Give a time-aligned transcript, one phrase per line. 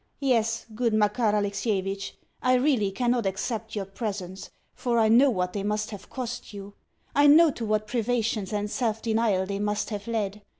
[0.19, 5.61] Yes, good Makar Alexievitch, I really cannot accept your presents, for I know what they
[5.61, 6.73] must have cost you
[7.13, 10.41] I know to what privations and self denial they must have led.